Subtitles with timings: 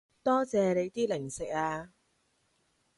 [0.23, 1.91] 多謝你啲零食啊